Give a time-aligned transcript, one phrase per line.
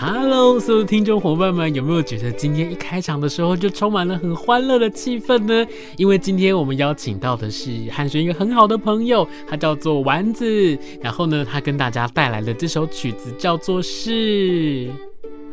[0.00, 5.66] Hello，所有听众伙伴们，有没有觉得今天一开场的时候就充满了很欢乐的气氛呢？
[5.96, 10.78] 因为今天我们邀请到的是汉璇一个很好的朋友，他叫做丸子。
[11.02, 14.88] 然后呢，他跟大家带来的这首曲子叫做是。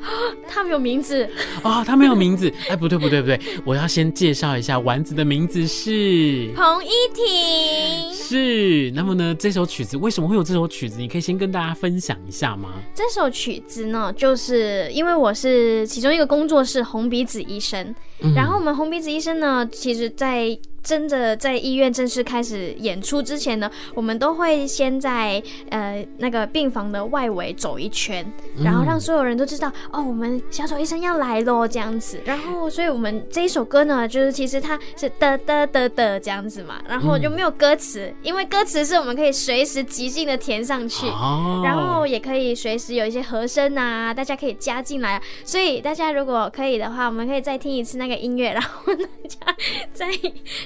[0.47, 1.27] 他没有名字
[1.63, 2.51] 哦，他没有名字。
[2.69, 8.13] 哎，不对不对不对，我要先介绍一下，丸子的名字是彭依婷。
[8.15, 10.97] 是，那么呢，这首曲子为什么会有这首曲子？
[10.97, 12.69] 你可以先跟大家分享一下吗？
[12.93, 20.57] 这首曲子呢，就是因为我是其中一个工作室红鼻子医生，嗯、然后我们红鼻子医生呢，其实在。
[20.85, 28.23] 真的在医院正式开始演出之前呢，我们都会先在呃那个病房的外围走一圈，
[28.63, 32.21] 然后让所有人都知道、嗯、哦，我们小丑医生要来喽这样子。
[32.23, 45.19] 然后，所以我们这一首歌呢，就是其实它是的的的的这样子嘛，然后就没有歌词，嗯、因为歌词是我们可以随时即兴的填上去，哦、然后也可以随时有一些和声啊，大家可以加进来。
[45.43, 49.55] 所以大家如果可以的话，我们可以再听一次那个音乐，然后大家
[49.91, 50.05] 再。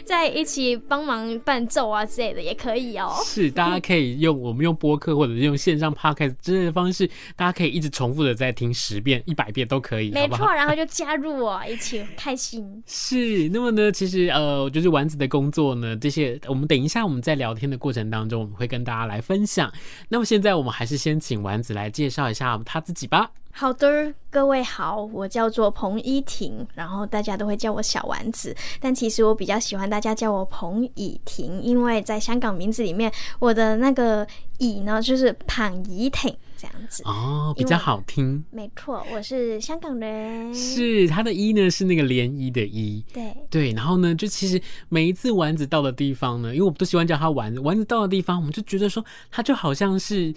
[0.09, 3.13] 在一起帮忙伴奏啊之类的也可以哦。
[3.23, 10.09] 是，大家可以用我们用播客或者是用线上 podcast 之类的方式，大家可以一直重复的再听十遍、一百遍都可以。
[10.09, 12.83] 没错，好好然后就 加入我一起开心。
[12.87, 19.71] 是，那么呢，其实呃，就是丸子的工作呢，这些我们等一下我们在聊天的过程当中，我们会跟大家来分享。
[20.07, 23.29] 那么现在我们还是先请丸子来介绍一下他自己吧。
[23.59, 34.25] 好的，各位好，我叫做彭依婷，然后大家都会叫我小丸子，但其实我比较喜欢大家叫我彭以婷，因为在香港名字里面，我的那个
[34.59, 38.41] 以呢就是彭以婷这样子哦，比较好听。
[38.49, 40.53] 没错，我是香港人。
[40.55, 50.33] 是，他的一呢是那个涟漪的漪，对对，然后呢，就其实每一次丸子到的地方呢，因为我们都喜欢叫他丸子，丸子到的地方，我们就觉得说他就好像是。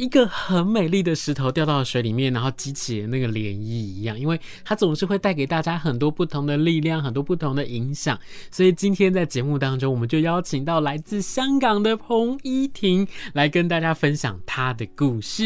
[0.00, 8.18] 一个很美丽的石头掉到了水里面，然后激起那个涟漪一样，因为它总是会带给大家很多不同的力量，很多不同的影响。
[8.50, 15.44] 所以今天在节目当中，我们就邀请到来自香港的彭依婷来跟大家分享她的故事。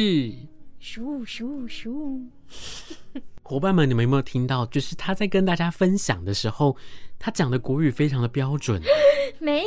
[0.80, 2.22] 咻咻咻！
[3.42, 4.64] 伙伴们，你们有没有听到？
[4.66, 6.76] 就是他在跟大家分享的时候。
[7.24, 8.78] 他讲的国语非常的标准，
[9.40, 9.66] 没有，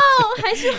[0.42, 0.78] 还是会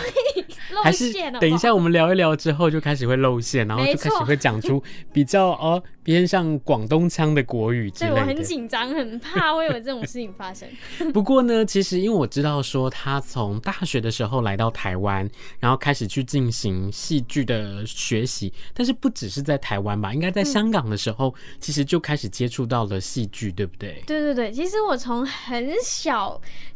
[0.72, 0.82] 露馅。
[0.82, 4.82] 还是等一下我们聊一聊之后就开始会露馅，然后就开始会讲出
[5.14, 8.16] 比较哦偏向广东腔的国语之类的。
[8.16, 10.68] 对，我很紧张，很怕会有这种事情发生。
[11.12, 24.02] 不过呢，其实因为我知道说他从大学的时候来到台湾，然后开始去进行戏剧的学习，但是不只是在台湾吧，应该在香港的时候，嗯、其实就开始接触到了戏剧，对不对？
[24.08, 26.15] 对对对，其实我从很小。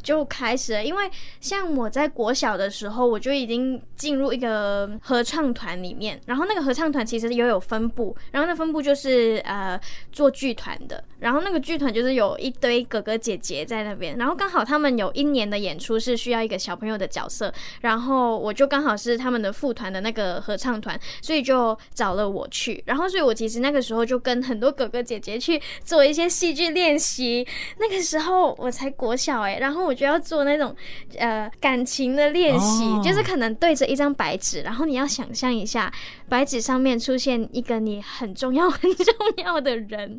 [0.03, 9.79] 就开始了，因为像我在国小的时候，我就已经进入一个合唱团里面，然后那个合唱团其实也有分部，然后那分部就是呃
[10.11, 17.53] 做剧团的，然后那个剧团就是有一堆哥哥姐姐在那边，然后刚好他们有一年的演出是需要一个小朋友的角色，
[17.83, 27.47] 然后我就刚好是他们的副团的那个合唱团，所以就找了我去，然后所以我其实那个时候就跟很多哥哥姐姐去做一些戏剧练习，
[27.79, 29.30] 那个时候我才国小。
[29.31, 30.75] 然后我就要做那种
[31.19, 33.03] 呃感情的练习，oh.
[33.05, 35.93] 就是可能对着一张白纸，然后你要想象一下
[36.29, 39.15] 白纸上面出现一个你很重要 很重
[39.45, 40.19] 要的人，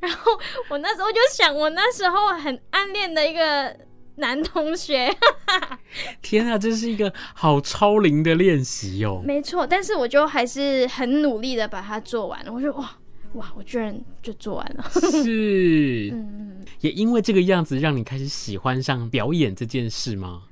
[0.00, 0.32] 然后
[0.68, 3.76] 我那时候就想，我那时候很暗恋的一个
[4.16, 5.14] 男同学，
[6.20, 9.22] 天啊，这是一个好超龄的练习哦。
[9.24, 12.96] 没错，但是我就还是很努力的把它做完了，我就哇。
[13.34, 13.52] 哇！
[13.56, 14.90] 我居然就做完了，
[15.22, 20.42] 是， 嗯，也因为这个样子，让你开始喜欢上表演这件事吗？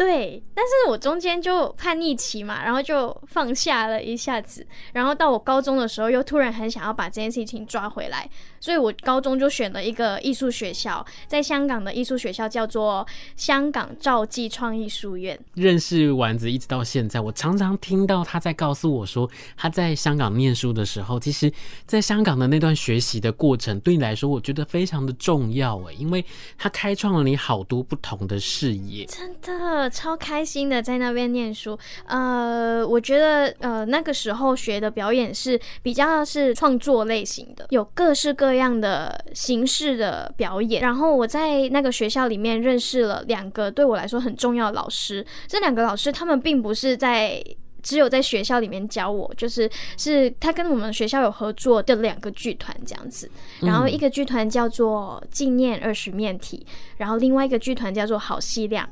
[0.00, 8.26] 对，但是我中间就叛逆期嘛，然后就放下了一下子，然后到我高中的时候，又突然很想要把这件事情抓回来，
[8.60, 13.06] 所以我高中就选了一个艺术学校，在香港的艺术学校叫做
[13.36, 15.38] 香港兆记创意书院。
[15.52, 21.52] 认识丸子一直到现在，我常常听到他在告诉我说，他在香港念书的时候，其实
[21.84, 26.24] 在香港的那段学习的过程，对你来说，我觉得非常的重要诶，因为
[26.56, 29.89] 他开创了你好多不同的视野，真的。
[29.90, 40.80] 超开心的在那边念书，呃，我觉得呃那个时候学的表演是比较是创作类型的，有各式各样的形式的表演。
[40.80, 47.42] 然后我在那个学校里面认识了两个对我来说很重要的老师，这两个老师他们并不是在。
[47.82, 53.30] 只有在学校里面教我，就是是他跟我们学校有合作的两个剧团这样子，
[53.60, 56.64] 然后一个剧团叫做纪念二十面体，
[56.98, 58.88] 然后另外一个剧团叫做好戏量。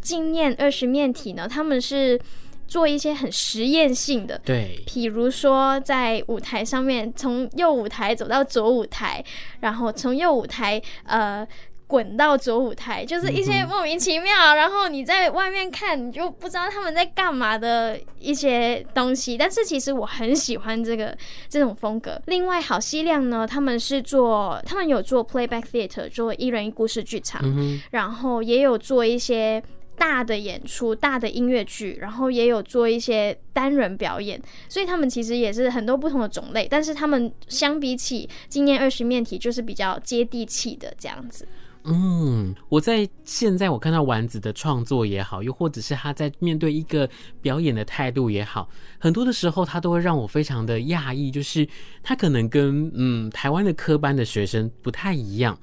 [0.00, 2.20] 纪念二十面体呢，他们是
[2.66, 9.24] 做一些很实验性的，对，比如说在舞台上面，从右舞台走到左舞台，
[9.60, 11.46] 然后从右舞台呃。
[11.92, 19.36] 滚到左舞台，就是一些莫名其妙，嗯、然后你在外面看，你就不知道他们在干嘛的一些东西。
[19.36, 21.14] 但是其实我很喜欢这个
[21.50, 22.18] 这种风格。
[22.28, 29.62] 另外，好戏量呢，他们是做，他们有做 playback theater，做一人一故事剧场，嗯、然后也有做一些
[29.98, 34.40] 大的演出、大的音乐剧，然后也有做一些单人表演。
[34.66, 41.46] 所以他们其实也是很多不同的种类，但是他们相比起今年二十面体，就是比较接地气的这样子。
[41.84, 47.08] 嗯，我在现在我看到丸子的创作也好，又或者是他在面对一个
[47.40, 48.68] 表演的态度也好，
[48.98, 51.68] 很多的时候他都会让我非常的讶异，就是
[52.02, 55.58] 他可能跟嗯台湾的科班的学生不太一样。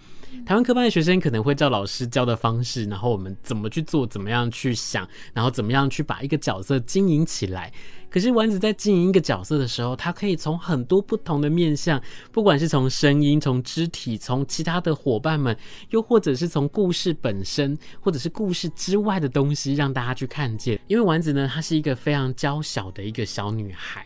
[0.46, 7.72] 台湾科班的学生可能会照老师教的方式，然后我们怎么去做，怎么样去想，然后怎么样去把一个角色经营起来。
[8.10, 15.56] 可是丸子在经营一个角色的时候，他可以从很多不同的面向，不管是从声音、从肢体、从其他的伙伴们，
[15.92, 20.80] 又或者是从故事本身，或者是故事之外的东西，让大家去看见。
[20.88, 24.04] 因为丸子呢，她是一个非常娇小的一个小女孩。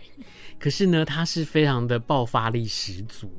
[0.64, 3.30] 可是呢，他是非常的爆发力十足。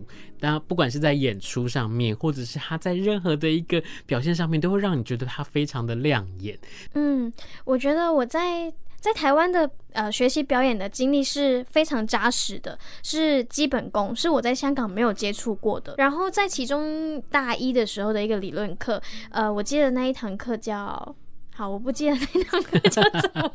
[0.40, 6.58] 那不管是在演出上面，或者是他在任何的一个表现上面，都会让你觉得他非常的亮眼。
[6.92, 7.32] 嗯，
[7.64, 15.94] 我觉得我在在台湾的呃学习表演的经历是非常扎实的，是基本功，是我在香港没有接触过的。
[15.96, 21.16] 然后在其中大一的时候的一个理论课，呃，我记得那一堂课叫。
[21.56, 23.48] 好，我不记得那堂课叫什么，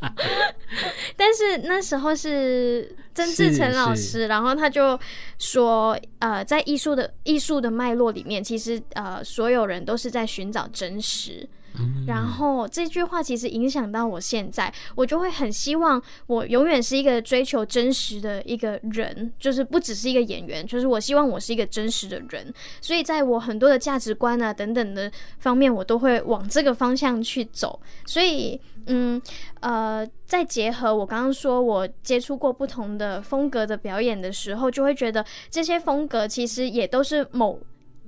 [1.18, 4.98] 但是那时候是曾志成老师，然后他就
[5.38, 11.46] 说，呃，在艺术的艺术的脉络里面，其实呃，所有人都是在寻找真实。
[12.08, 22.54] 然后这句话其实影响到我现在，我就会很希望我永远是一个追求真实的一个人，就是不只是一个演员，就是我希望我是一个真实的人。
[22.82, 27.80] 所以在我很多的价值观啊等等的方面，我都会往这个方向去走。
[28.06, 29.22] 所以，嗯，
[29.62, 37.60] 呃，再结合我刚刚说我接触过不同的风格的表演的时候，就会觉得这些风格其实也都是某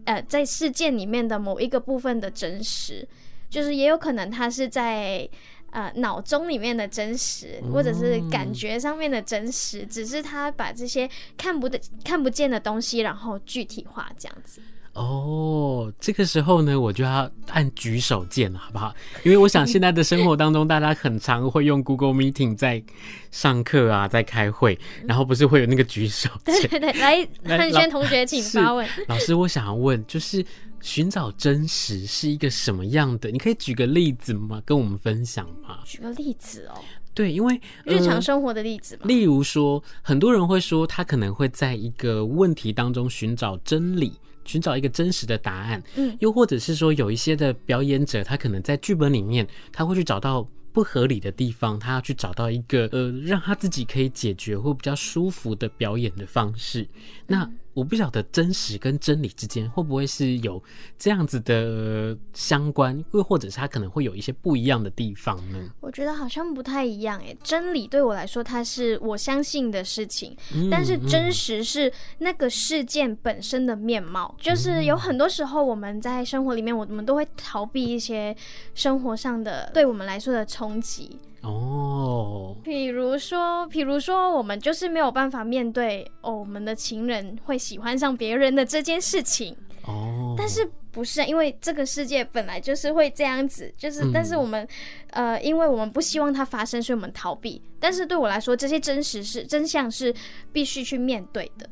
[0.06, 3.08] 呃在事件里面的某一个部分的真实。
[3.52, 5.30] 就是也有可能他是在
[5.72, 11.08] 呃脑中里面的真实，或者是感觉上面的真实，只是他把这些
[11.38, 14.62] 看不得看不见的东西，然后具体化这样子。
[14.94, 18.94] 哦，这个时候呢，我就要按举手键了，好不好？
[19.24, 22.84] 因为我想现在的生活当中，大家很常会用 Google Meeting 在
[23.32, 24.78] 上课啊，在开会，
[25.08, 26.56] 然后不是会有那个举手键？
[26.70, 27.26] 对对对，来，
[27.58, 28.86] 汉轩同学，请发问。
[29.08, 30.46] 老师，我想要问，就是
[30.82, 33.30] 寻找真实是一个什么样的？
[33.32, 34.62] 你可以举个例子吗？
[34.66, 35.80] 跟我们分享吗？
[35.86, 36.82] 举个例子哦。
[37.14, 39.02] 对，因为、呃、日常生活的例子嘛。
[39.06, 44.14] 例如说，很多人会说，他可能会在一个问题当中寻找真理。
[44.44, 50.42] 寻找一个真实的答案，嗯，又或者是说有一些的表演者，他可能在剧本里面，他会去找到
[50.74, 56.90] 不合理的地方，他要去找到一个呃，让他自己可以解决或比较舒服的表演的方式。
[57.28, 60.62] 那我不晓得真实跟真理之间会不会是有
[60.98, 65.60] 这样子的相关，又或者是它可能会有一些不一样的地方呢？
[65.80, 67.38] 我觉得好像不太一样诶。
[67.44, 70.36] 真理对我来说，它是我相信的事情，
[70.70, 74.36] 但是真实是那个事件本身的面貌。
[74.40, 78.36] 就是有很多时候我们在生活里面，我们都会逃避一些
[78.76, 81.18] 生活上的对我们来说的冲击。
[81.42, 89.56] 哦，比如说，比如说，我们就是没有办法面对哦，我们的情人会喜欢上别人的这件事情。
[89.86, 94.68] 哦，但是不是因为这个世界本来就是会这样子，就是，但是我们，
[95.10, 97.60] 呃，因为我们不希望它发生，所以我们逃避。
[97.80, 100.14] 但是对我来说，这些真实是真相是
[100.54, 101.68] 必须去面对的。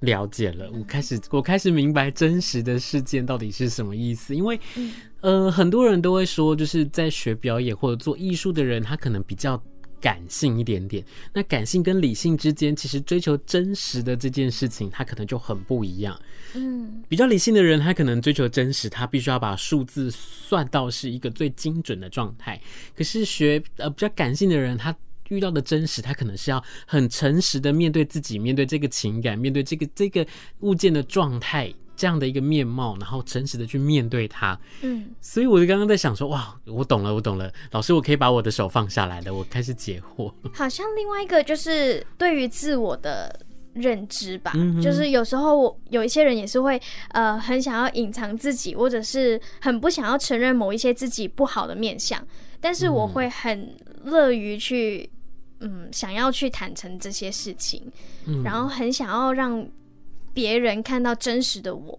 [0.00, 4.34] 了解了，我开始我开始明白真实的事件到底是什么意思。
[4.34, 4.58] 因为，
[5.20, 9.62] 呃，很多人都会说，就是在学表演或者做艺术的人，他可能比较
[10.00, 11.04] 感性一点点。
[11.34, 16.18] 那感性跟理性之间，其实追求真实的这件事情，他可能就很不一样。
[16.54, 22.58] 嗯，比较理性的人，他可能追求真实，他必须要把数字算到是一个最精准的状态。
[22.96, 24.96] 可是学呃比较感性的人，他
[25.30, 30.26] 遇到的真实，他可能是要很诚实的面对自己，面对这个情感，面对这个这个
[30.60, 34.58] 物件的状态，这样的一个面貌，然后诚实的去面对它。
[34.82, 40.32] 嗯，所以我就刚刚在想说，哇，我懂了，我懂了，老师，我可以把我的手放下来了，我开始解惑。
[40.52, 43.40] 好像另外一个就是对于自我的
[43.74, 52.20] 认知吧，嗯、就是有时候有一些人也是会呃很想要隐藏自己，或者是很不想要承认某一些自己不好的面相，
[52.60, 55.08] 但是我会很乐于去。
[55.60, 57.82] 嗯，想要去坦诚这些事情，
[58.26, 59.66] 嗯，然后很想要让
[60.34, 61.98] 别人看到真实的我，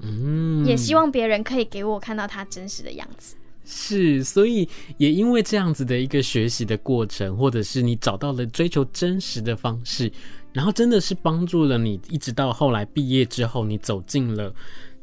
[0.00, 3.34] 嗯，也希望别人可以给我看到他真实的样子。
[3.64, 10.10] 是，所以也因为这样子的一个学习的过程，或者是你找到了追求真实的方式，
[10.54, 14.54] 然后真的是帮助了你，一直到后来毕业之后，你走进了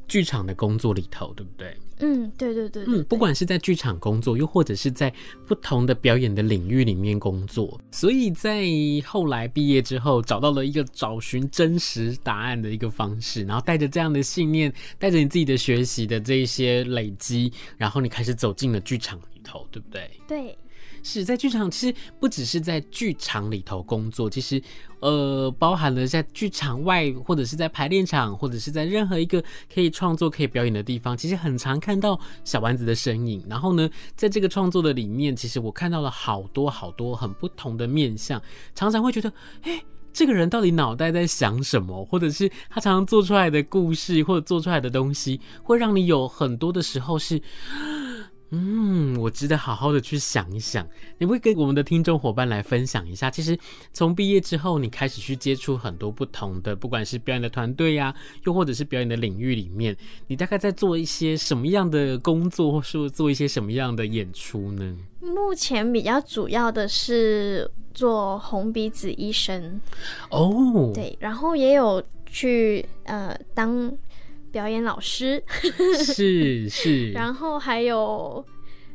[0.08, 1.78] 剧场的工作里头，对不对？
[2.00, 5.14] 嗯，对对对，嗯，不管是在剧场工作，又或者是在
[5.48, 8.66] 不同的表演的领域里面工作，所以在
[9.06, 20.12] 后来毕业之后，找到了一个找寻真实答案的一个方式，然后带着这样的信念，带着你自己的学习的这一些累积，然后你开始走进了剧场里头，对不对？
[20.28, 20.58] 对。
[21.06, 24.60] 是在剧场，其实不只是在剧场里头工作，其实
[25.02, 33.46] 呃，包含了在剧场外，或者是在排练场，或者是在任何一个可以创作、可以表演的地方，其实很常看到小丸子的身影。
[33.48, 38.42] 然后呢，在这个创作的里面，其实我看到了好多好多很不同的面相，
[38.74, 39.32] 常常会觉得，
[39.62, 39.80] 哎，
[40.12, 42.04] 这个人到底脑袋在想什么？
[42.04, 47.40] 或者是他常常做出来的故事，或者做出来的东西，会让你有很多的时候是。
[48.58, 50.88] 嗯，我值得好好的去想一想。
[51.18, 53.58] 你会跟我们的听众伙伴来分享一下，其实
[53.92, 59.96] 从毕业之后，你开始去接触很多不同的，不管是表演的团队呀，又或者是表演的领域里面，
[60.28, 64.96] 你大概在做一些什么样的工作，或是做一些什么样的演出呢？
[65.20, 69.82] 目前比较主要的是做红鼻子医生
[70.30, 73.92] 哦，对，然后也有去呃当。
[74.56, 75.44] 表演老师
[76.00, 78.42] 是 是， 然后还有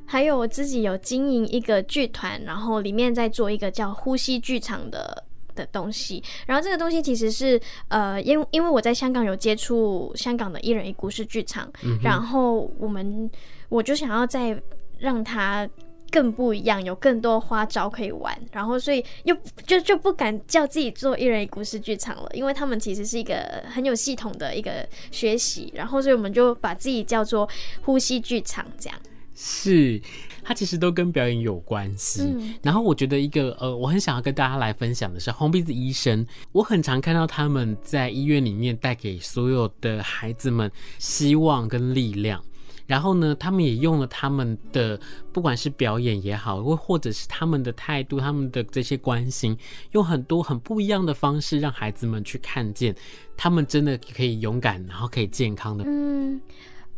[0.07, 5.23] 还有我自己有经营一个剧团，然后里面在做一个叫呼吸剧场的
[5.55, 6.23] 的东西。
[6.47, 13.31] 然后这个东西其实是呃，因因为我在香港有接触香港的一人一故事剧场，嗯、然后我们
[13.69, 14.59] 我就想要再
[14.99, 15.69] 让它。
[16.11, 19.37] 更不一样，有更多花招可以玩，然后所以又
[19.67, 27.49] 就就不敢叫自己做一人一故事剧场了，因为他们其实是一个很有系统的一个学习，然后所以我们就把自己叫做
[27.83, 28.99] 呼吸剧场，这样。
[29.43, 29.99] 是，
[30.43, 32.23] 它其实都跟表演有关系。
[32.23, 32.55] 嗯。
[32.62, 42.43] 然后我觉得一个呃，我很想要跟大家来分享的是红鼻子医生，我很常看到他们在医院里面带给所有的孩子们希望跟力量。
[42.90, 44.99] 然后呢，他们也用了他们的，
[45.32, 49.56] 不管是表演也好，或或者是他们的态度，他们的这些关心，
[49.92, 52.92] 用很多很不一样的方式，让孩子们去看见，
[53.37, 55.85] 他们真的可以勇敢，然后可以健康的。
[55.87, 56.40] 嗯，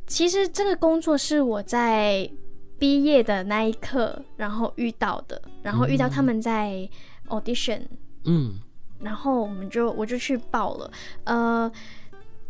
[0.06, 2.26] 其实这个工作是我在
[2.78, 6.88] 毕业的那一刻，然后遇到的，然后遇到他们在
[7.28, 7.82] audition，
[8.24, 8.58] 嗯，
[8.98, 10.90] 然后我们就我就去报了，
[11.24, 11.70] 呃。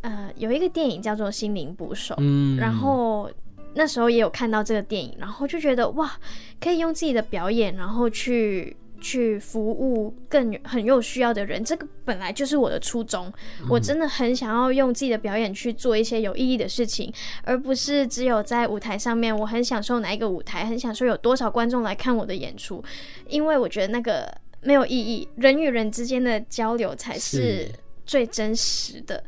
[0.02, 3.30] 呃，有一个电影叫做《心灵捕手》，嗯，然后
[3.74, 6.12] 那时候也有看到这个电影，然后就觉得哇，
[6.60, 13.32] 可以用自己的表演，然后去去服务更很有需要的人，这个本来就是我的初衷。
[13.60, 17.12] 嗯，我真的很想要用自己的表演去做一些有意义的事情，
[17.44, 22.82] 而不是只有在舞台上面，我很享受哪一个舞台，很享受有多少观众来看我的演出，
[23.28, 24.32] 因为我觉得那个
[24.62, 27.68] 没有意义，人与人之间的交流才是
[28.04, 29.22] 最真实的。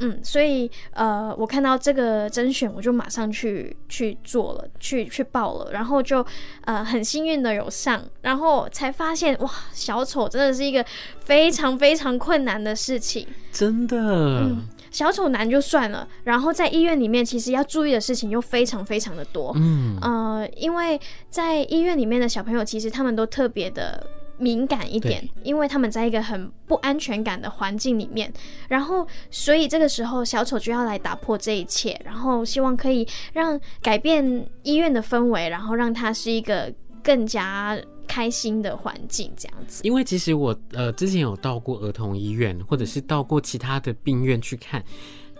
[0.00, 6.24] 嗯，所以呃，我看到这个甄选，我就马上去去做了，去去报了，然后就
[6.64, 10.84] 呃很幸运的有上，然后才发现哇，小丑真的是一个
[11.24, 13.96] 非常非常困难的事情，真的。
[13.98, 19.52] 嗯，小丑难就算了，然后在医院里面，其实要注意的事情又非常非常的多。
[19.56, 24.04] 嗯，呃，因为在医院里面的小朋友，其实他们都特别的。
[24.40, 28.32] 敏感一点，因为他们在一个很不安全感的环境里面，
[28.68, 37.78] 然后所以这个时候小丑就要来打破这一切，然后希望可以让改变医院的氛围，然后让它是一个更加
[38.08, 39.82] 开心的环境，这样子。
[39.84, 44.82] 因为其实我呃之前有到过儿童医院，或者是到过其他的病院去看。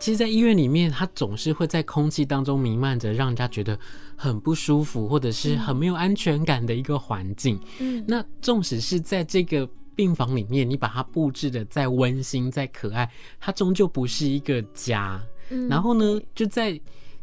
[0.00, 3.78] 其实，在医院里面，它总是会在空气当中弥漫着，让人家觉得
[4.16, 7.60] 很不舒服，或者是很没有安全感的一个环境。
[7.78, 15.22] 嗯，那纵使是在这个病房里面，你把它布置的再温馨、再可爱，它终究不是一个家。
[15.50, 16.80] 嗯，然后呢，就在。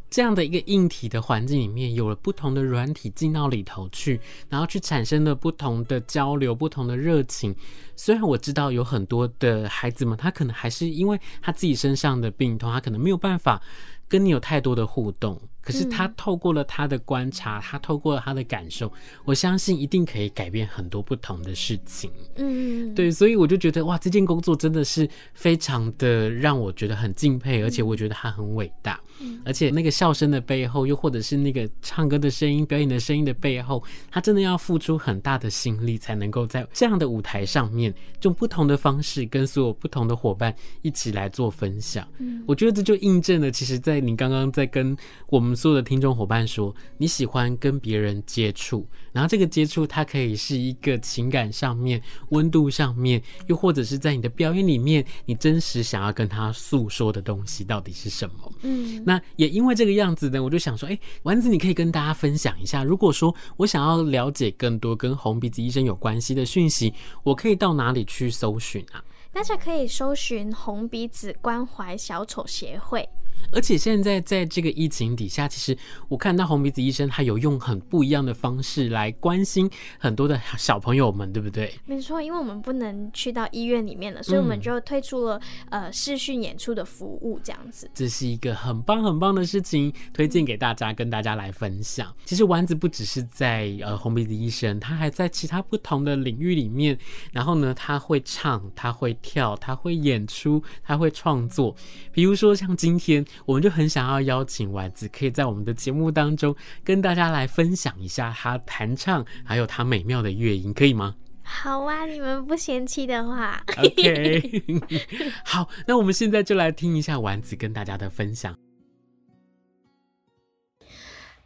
[0.10, 7.56] 这样的一个硬体的环境里面，有了不同的软体进到里头去，然后去产生了不同的交流、不同的热情。
[7.96, 13.62] 虽然我知道有很多的孩子们，他可能还是因为他自己身上的病痛，他可能没有办法
[14.08, 15.40] 跟你有太多的互动。
[15.68, 18.90] 可是他透过了他的观察，他透过了他的感受，
[19.26, 22.10] 我相信一定可以改变很多不同的事情。
[22.38, 28.98] 嗯，对，所以我就觉得哇，这件工作真的是非常的让我觉得很敬佩，而且我觉得他很伟大。
[29.44, 42.08] 而且那个笑声的背后，又或者是那个唱歌的声音、表演的声音的背后，他真的要付出很大的心力，才能够在这样的舞台上面，用不同的方式跟所有不同的伙伴一起来做分享。
[42.46, 44.96] 我觉得这就印证了，其实，在你刚刚在跟
[45.30, 58.52] 我们所有的听众伙伴说，你喜欢跟别人接触，然后这个接触它可以是一个情感上面、温度上面，又或者是在你的表演里面，你真实想要跟他诉说的东西到底是什么？
[58.62, 59.04] 嗯。
[59.04, 69.04] 那也因为这个样子呢，我就想说，哎，丸子，你可以跟大家分享一下，如果说我想要了解更多跟红鼻子医生有关系的讯息，我可以到哪里去搜寻啊？
[69.32, 73.08] 大家可以搜寻红鼻子关怀小丑协会。
[73.52, 75.78] 而且现在在这个疫情底下，其实
[76.10, 81.74] 我看到红鼻子医生他有用很不一样的方式来关心很多的小朋友们，对不对？
[81.86, 85.40] 没错，因为我们不能去到医院里面了，所以我们就推出了、
[85.70, 87.90] 嗯、呃视讯演出的服务，这样子。
[87.94, 92.14] 这是一个很棒很棒的事情，推荐给大家，跟大家来分享。
[92.26, 96.98] 其实丸子不只是在呃红鼻子医生，他还在其他不同的领域里面。
[97.32, 101.74] 然后呢，他会唱，他会跳，他会演出，他会创作。
[102.12, 103.26] 比如说像今天。
[103.46, 111.16] 我们就很想要邀请丸子，可以在我们的节目当中跟大家来分享一下他弹唱，还有他美妙的乐音，可以吗？
[111.44, 113.64] 好啊，你们不嫌弃的话。
[113.78, 114.64] OK，
[115.46, 118.56] 好，那我们现在就来听一下丸子跟大家的分享。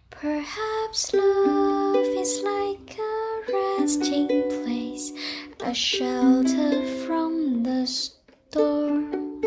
[0.10, 5.12] Perhaps love is like a resting place,
[5.60, 9.41] a shelter from the storm.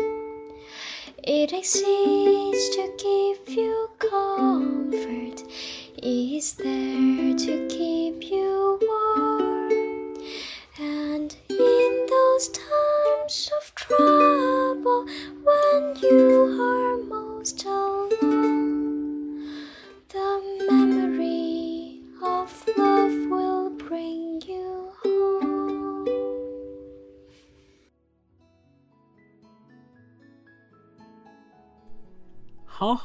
[1.27, 5.41] It exists to give you comfort,
[5.97, 10.17] is there to keep you warm.
[10.77, 13.04] And in those times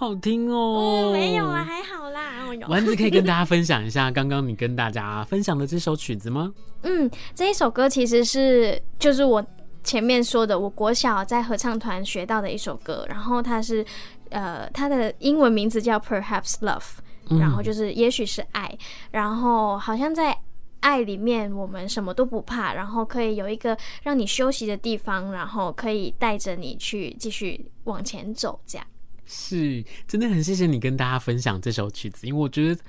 [0.00, 1.11] 好好听哦！
[1.11, 2.47] 嗯，没有啊，还好啦。
[2.68, 6.51] 丸子可以跟大家分享一下刚刚你跟大家分享的这首曲子吗？
[6.85, 9.44] 嗯，这一首歌其实是就是我
[9.85, 13.05] 前面说的，我国小在合唱团学到的一首歌。
[13.11, 13.85] 然后它是
[14.31, 18.75] 呃，它的英文名字叫 Perhaps Love，然后就是也许是爱。
[19.11, 20.35] 然后好像在
[20.81, 28.87] 爱里面，我们什么都不怕，然后可以有一个让你休息的地方，然后可以带着你去继续往前走，这样。
[29.31, 32.81] 是，真的很谢谢你跟大家分享这首曲子，因为我觉得。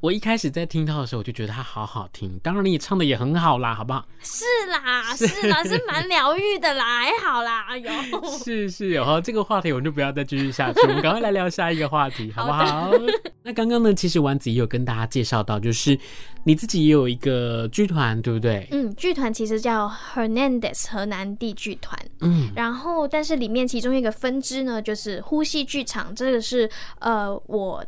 [0.00, 2.38] 我一开始在听到的时候，我就觉得它好好听。
[2.42, 4.06] 当然，你也唱的也很好啦，好不好？
[4.20, 7.90] 是啦， 是啦，是蛮疗愈的啦，还好啦，哎呦，
[8.44, 12.90] 是 是，有哈，这个话题我们就不要再继续下去， 我们赶快来聊下一个话题，好不好？
[13.42, 15.98] 那刚刚呢，其实丸子也有跟大家介绍到，就是
[16.44, 18.68] 你自己也有一个剧团，对不对？
[18.70, 27.84] 嗯，剧团其实叫 Hernandez 河南地剧团，嗯，然后但是里面其中一个分支呢，就是呼吸剧场，这个是呃，我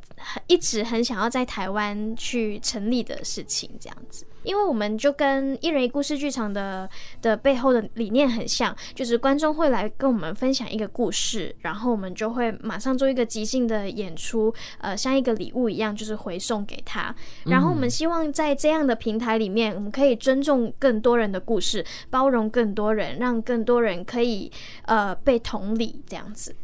[0.47, 2.00] 一直很想要在台湾。
[2.17, 6.89] 去成立的事情，这样子，因为我们就跟一人一故事剧场的
[7.21, 17.15] 的背后的理念很像，就是观众会来跟我们分享一个故事，然后我们就会马上做一个即兴的演出，呃，像一个礼物一样，就是回送给他。
[17.47, 24.51] 然后我们希望在这样的平台里面，我们可以尊重更多人的故事，包容更多人，让更多人可以
[24.87, 26.55] 呃被同理，这样子。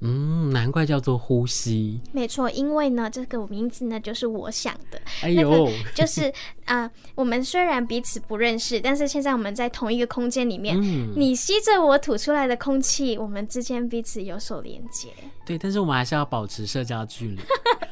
[0.00, 1.98] 嗯，难怪叫做呼吸。
[2.12, 5.00] 没错，因为呢，这个名字呢就是我想的。
[5.22, 6.28] 哎呦，那个、就是
[6.66, 15.08] 啊、 呃，我们虽然彼此不认识，但是现在我们在同一个空间里面，嗯、你吸着我吐出来的空气，我们之间彼此有所连接。
[15.46, 17.38] 对，但是我们还是要保持社交距离。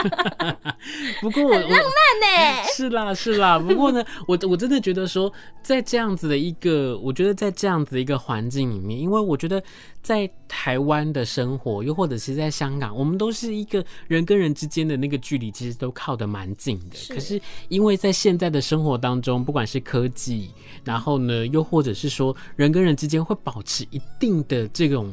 [1.23, 2.65] 不过我很浪漫呢。
[2.75, 3.59] 是啦，是啦。
[3.59, 9.63] 不过呢， 我我真的觉得说，在这样子的一个，我觉得在这样子的一个环境里面，因为我觉得
[10.05, 11.95] 在台湾的生活又。
[11.95, 16.97] 或者是在香港，我们都是一个人跟人之间的那个距离，其实都靠得蛮近的。
[16.97, 17.15] 是。
[17.15, 20.51] 可是因为在现在的生活当中，不管是科技，
[20.83, 25.13] 然后呢，又或者是说人跟人之间会保持一定的这种，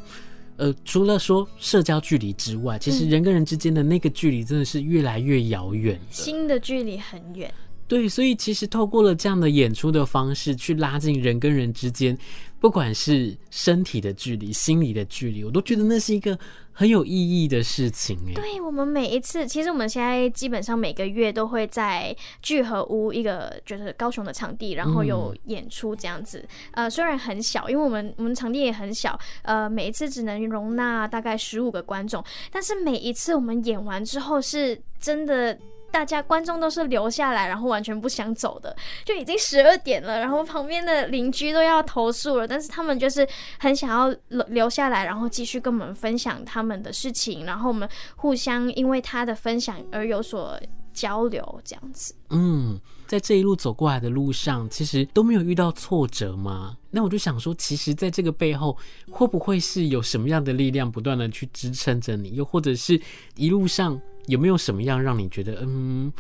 [0.58, 7.54] 呃，除了说社交距离之外，其实人跟人之间的那个距离真的是越来越遥远，新的距离很远。
[7.92, 12.18] 对，所以其实透过了这样的演出的方式，去拉近人跟人之间，
[12.58, 16.40] 不管是身体的距离、心理的距离，我都觉得那是一个
[16.72, 18.18] 很有意义的事情。
[18.30, 26.40] 哎，对，我们每一次，其实我们现在基本上每个月都会在聚合屋一个就是高雄的场地，然后有演出这样子。
[26.72, 32.24] 嗯、呃，虽然很小，因为我们我们场地也很小，呃，每一次只能容纳大概十五个观众，
[32.54, 35.60] 但是每一次我们演完之后，是真的。
[35.92, 43.28] 大家观众都是留下来，然后完全不想走的，就已经十二点了，然后旁边的邻居都要投诉了，但是他们就是
[43.60, 44.16] 很想要
[44.48, 50.58] 留下来，然后继续跟我们分享他们的事情，然后我们互相因为他的分享而有所
[50.94, 52.16] 交流，这样子。
[52.30, 56.78] 嗯，在这一路走过来的路上，其实都没有遇到挫折吗？
[56.90, 58.78] 那我就想说，其实在这个背后，
[59.10, 63.00] 会不会是有什么样的力量不断的去支撑着你，又或者是
[63.36, 64.00] 一路上？
[64.28, 66.12] 有没有什么样让你觉得，嗯，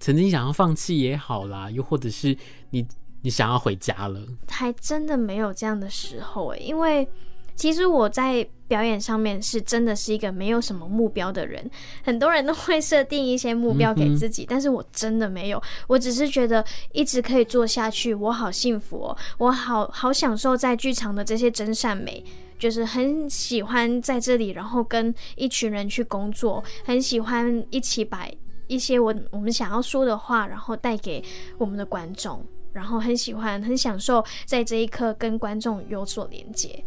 [0.00, 2.36] 曾经想要放弃也好啦，又或者是
[2.70, 2.86] 你
[3.22, 4.20] 你想要回家了？
[4.48, 7.06] 还真的没有这样的时候诶，因为
[7.54, 11.70] 其实我在表演上面是真的是一个没有什么目标的人。
[12.02, 15.62] 很多人都会设定一些目标给自己，但是我真的没有。
[15.86, 22.24] 我只是觉得一直可以做下去，我好幸福哦，我好好享受在剧场的这些真善美。
[22.58, 28.24] 就是很喜欢在这里，然后跟一群人去工作，很喜欢一起把
[28.68, 31.20] 一些我我们想要说的话，然后带给
[31.58, 32.40] 我们的观众，
[32.72, 36.84] 然后很喜欢很享受在这一刻跟观众有所连接。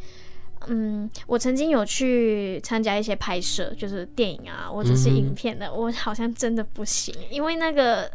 [0.67, 8.12] 嗯，我曾经有去参加一些拍摄，就是电影啊或者是影片的，我好像真的不行，因为那个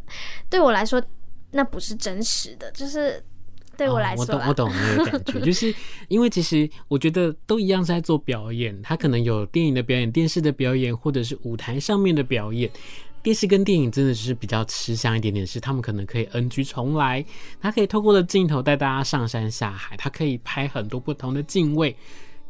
[0.49, 1.03] 对我来说
[1.53, 3.23] 那不是真实的，就是。
[3.77, 5.75] 对我来说，哦，我懂，我懂那个感觉， 就是
[6.09, 12.71] 因为其实我觉得都一样是在做表演，他可能有电影的表演、电视的表演，或者是舞台上面的表演。
[13.23, 17.25] 电视跟电影真的是比较吃香一点点，是他们可能可以 NG 重来，
[17.59, 21.97] 他可以透过了镜头带大家上山下海，他可以拍很多不同的镜位。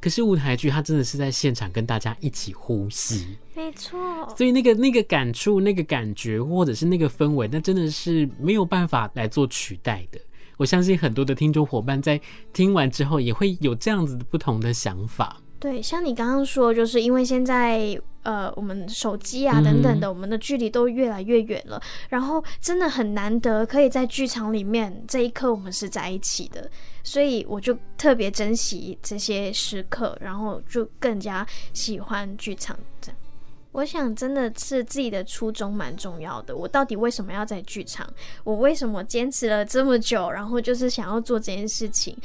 [0.00, 3.98] 可是舞台剧，它真的是在现场跟大家一起呼吸，没错。
[4.36, 10.18] 所以那个那个感触、那个感觉，或者是那个氛围，那真的是没有办法来做取代的。
[10.56, 12.20] 我相信很多的听众伙伴在
[12.52, 15.36] 听完之后也会有这样子的不同的想法。
[15.58, 26.70] 对，像你刚刚说，就是因为现在呃，我们手机啊等等的，我们的距离都越来越远了，嗯，然后真的很难得可以在剧场里面这一刻我们是在一起的，
[27.02, 33.16] 所以我就特别珍惜这些时刻，然后就更加喜欢剧场这样。
[33.72, 36.56] 我想，真的是自己的初衷蛮重要的。
[36.56, 38.04] 我到底为什么要在剧场？
[38.42, 40.28] 我为什么坚持了这么久？
[40.28, 42.16] 然后就是想要做这件事情。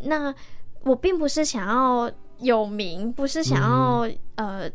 [0.00, 0.34] 那
[0.82, 2.10] 我并不是想要
[2.40, 4.70] 有名，不是想要、嗯、呃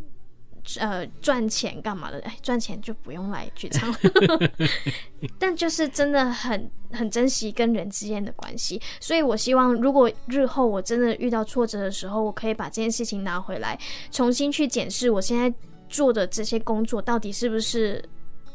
[0.80, 2.20] 呃赚钱干嘛的？
[2.22, 3.94] 哎，赚钱就不用来剧场。
[5.40, 8.82] 但就是真的很很珍惜跟人之间的关系。
[9.00, 13.80] 所以我希望，如果日后我真的遇到挫折的时候，我可以把这件事情拿回来，
[14.12, 15.54] 重新去检视我现在。
[15.90, 18.04] 做的这些工作到底是不是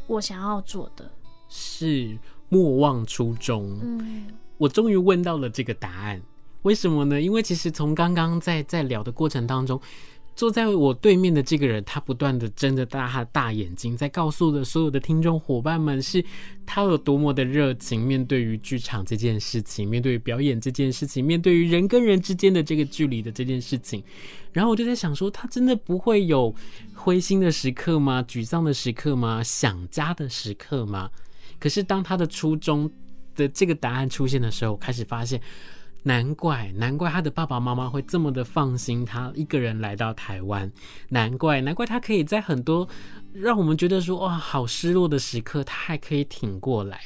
[0.09, 1.09] 我想要做的？
[1.49, 2.19] 是
[2.49, 3.79] 莫忘初衷。
[3.81, 6.21] 嗯，我终于问到了这个答案。
[6.63, 7.21] 为什么呢？
[7.21, 9.81] 因为其实从刚刚在在聊的过程当中。
[10.39, 16.25] 坐在我对面的这个人，他不断的睁着大他大眼睛，在告诉的所有的听众伙伴们，是
[16.65, 24.01] 他有多么的热情，面对于剧场这件事情，面对表演这件事情，面对于人跟人之间的这个距离的这件事情。
[24.53, 26.55] 然后我就在想说，他真的不会有
[26.95, 28.23] 灰心的时刻吗？
[28.23, 29.43] 沮丧的时刻吗？
[29.43, 31.11] 想家的时刻吗？
[31.59, 32.89] 可是当他的初衷
[33.35, 35.41] 的这个答案出现的时候，开始发现。
[36.09, 40.73] 难怪，难怪他的爸爸妈妈会这么的放心他一个人来到台湾。
[41.11, 42.89] 难怪，难怪他可以在很多
[43.35, 46.99] 让我们觉得说哇好失落的时刻，他还可以挺过来。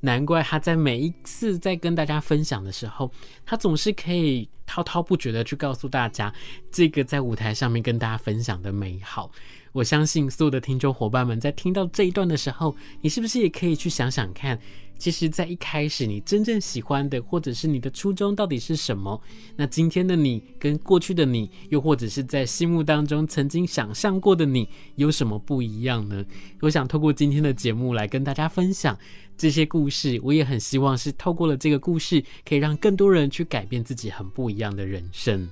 [0.00, 3.12] 难怪他在每一次在跟大家分享的时候，
[3.46, 6.34] 他总是可以滔滔不绝的去告诉大家
[6.72, 9.30] 这个在舞台上面跟大家分享的美好。
[9.70, 14.58] 我相信所有的听众伙伴们在听到这一段的时候，你是不是也可以去想想看？
[14.98, 19.20] 其实，在一开始，你真正喜欢的，或者是你的初衷到底是什么？
[19.56, 26.24] 那今天的你跟过去的你，又或者是在心目当中曾经想象过的你，有什么不一样呢？
[26.60, 28.98] 我想透过今天的节目来跟大家分享
[29.36, 30.20] 这些故事。
[30.22, 35.48] 我也很希望是透过了这个故事，可以让更多人去改变自己很不一样的人生。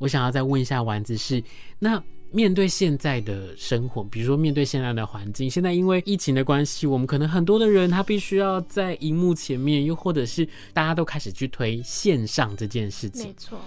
[0.00, 1.42] 我想要再问一下丸子是
[1.78, 2.02] 那。
[2.32, 13.26] 面对现在的生活，比如说面对现在的环境，现在因为疫情的关系，我们可能很多的人他必须要在荧幕前面，又或者是大家都开始去推线上这件事情。
[13.26, 13.60] 没错，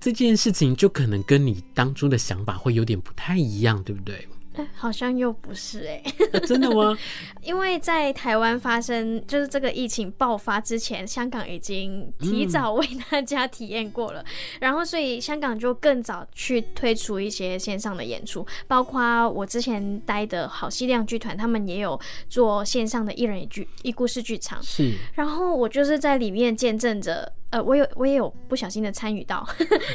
[0.00, 4.26] 这件事情就可能跟你当初的想法会有点不太一样，对不对？
[4.74, 6.96] 好像又不是哎、啊， 真的吗？
[7.42, 14.26] 因为在台湾发生就是这个疫情爆发之前，香港已经提早为大家体验过了，嗯、
[14.60, 29.46] 然后所以香港就更早去推出一些线上的演出，包括我之前待的好戏量剧团，他们也有做线上的一人一剧一故事剧场，是，然后我就是在里面见证着，呃，我有我也有不小心的参与到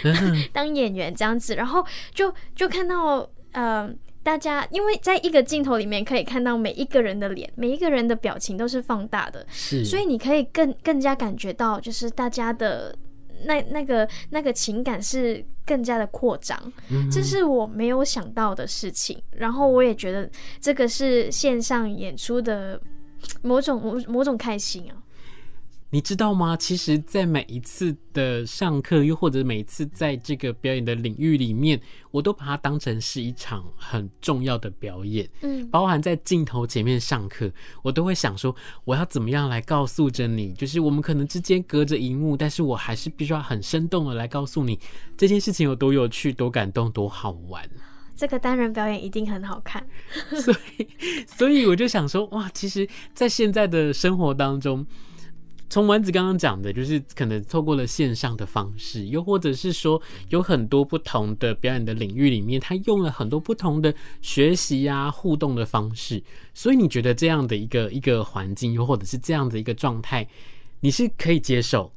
[0.52, 3.94] 当演员这样子，然后就就看到呃。
[4.24, 12.96] 大家因为在一个镜头里面可以看到每一个人的脸，每一个人的表情都是放大的，是，所以你可以更更加感觉到，就是大家的
[13.44, 16.58] 那那个那个情感是更加的扩张，
[16.90, 19.22] 嗯，这是我没有想到的事情。
[19.32, 20.30] 然后我也觉得
[20.62, 22.80] 这个是线上演出的
[23.42, 25.03] 某种某某种开心啊。
[25.94, 26.58] 你知道吗？
[26.58, 31.80] 其实，在每一次的上课，又或者每一次在这个表演的领域里面，
[32.10, 35.30] 我都把它当成是一场很重要的表演。
[35.42, 37.48] 嗯，包含在镜头前面上课，
[37.84, 44.80] 我都会想说，我要怎么样来告诉着你，就是我们可能之间隔着荧幕，但是我还是必须要很生动的来告诉你
[45.16, 47.70] 这件事情有多有趣、多感动、多好玩。
[48.16, 49.86] 这个单人表演一定很好看。
[50.42, 50.88] 所以，
[51.28, 54.84] 所以我就想说，哇，其实，在现在的生活当中。
[55.74, 66.22] 从丸子刚刚讲的，就是可能透过了线上的方式，又或者是说有很多不同的表演的领域里面，他用了很多不同的学习呀、互动的方式。
[66.54, 70.28] 所以你觉得这样的一个一个环境，又或者是这样的一个状态，
[70.80, 71.92] 你是可以接受？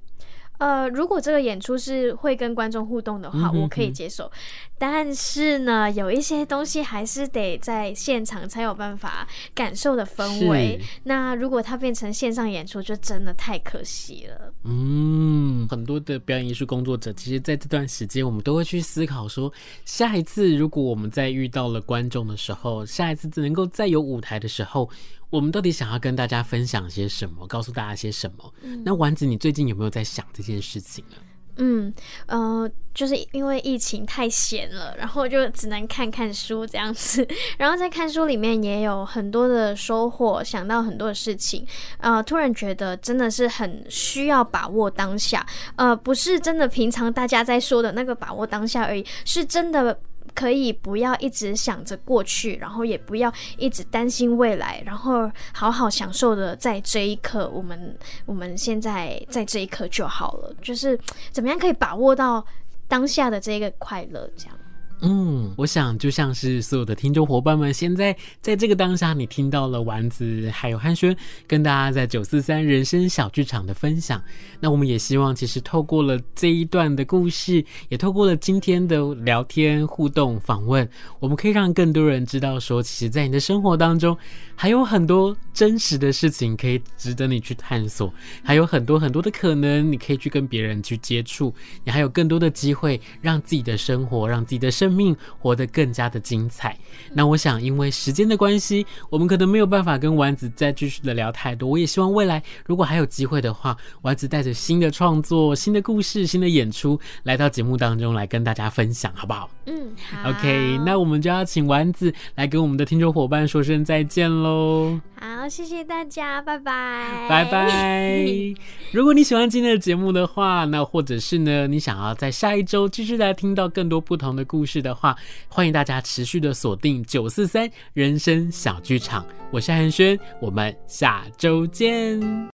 [0.59, 4.31] 呃，如果这个演出是会跟观众互动的话，我可以接受。
[4.79, 10.79] 但是呢，有一些东西还是得在现场才有办法感受的氛围。
[11.05, 14.53] 那如果它变成线上演出，就真的太可惜了。
[14.65, 19.51] 嗯，很多的表演艺术工作者，其实在这段时间，我们都会去思考说，
[19.85, 24.91] 下一次如果我们在遇到了观众的时候，下一次能够再有舞台的时候。
[25.31, 27.47] 我们到底想要跟大家分享些什么？
[27.47, 28.55] 告诉大家些什么？
[28.63, 31.17] 嗯、那丸子，你最近有没有在想这件事情呢？
[31.59, 31.93] 嗯，
[32.27, 37.27] 呃，就是因为疫情太闲了，然后就只能看看书这样子。
[37.57, 41.67] 然后在看书里面也有很多的收获，想到很多的事情。
[41.97, 45.45] 呃，突然觉得真的是很需要把握当下。
[45.77, 49.99] 呃，不是真的平常大家在说的那个把握当下而已，是真的。
[50.37, 60.97] 可以不要一直想着过去，然后也不要一直担心未来，然后好好享受的在这一刻，我们我们现在在这一刻就好了，就是
[61.33, 62.45] 怎么样可以把握到
[62.87, 64.57] 当下的这个快乐，这样。
[65.03, 71.15] 嗯，我想就像是所有的听众伙伴们，现在在这个当下，你听到了丸子还有汉轩
[71.47, 74.23] 跟大家在九四三人生小剧场的分享。
[74.59, 80.89] 那我们也希望，其实透过了这一段的故事，也透过了今天的聊天互动访问，
[81.21, 84.17] 我们可以让更多人知道说，其实，在你的生活当中，
[84.55, 88.11] 还有很多真实的事情可以值得你去探索，
[88.43, 91.55] 还有很多很多的可能，你可以去跟别人去接触，
[91.85, 94.86] 你还有更多的机会，让自己的生活，让自己的生。
[94.87, 96.79] 生命活得更加的精彩。
[97.13, 101.69] 那我想，因为时间的关系，我们可能没有办法跟丸子再继续的聊太多。
[101.69, 109.51] 我也希望未来如果还有机会的话，丸子带着新的创作、新的故事、新的演出来到节目当中来跟大家分享，好不好？
[109.67, 110.31] 嗯，好。
[110.31, 115.01] OK，那我们就要请丸子来跟我们的听众伙伴说声再见喽。
[115.19, 118.25] 好，谢谢大家，拜拜，拜拜。
[118.93, 124.76] 如果你喜欢今天的节目的话，那或者是呢，你想要在下一周继续来听到更多不同的故事。
[124.81, 125.17] 的话，
[125.49, 132.21] 欢迎大家持续的锁定九四三人生小剧场，我是韩轩，我们下周见。